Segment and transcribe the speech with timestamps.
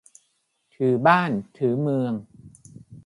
[0.73, 2.13] ถือบ้านถือเมือง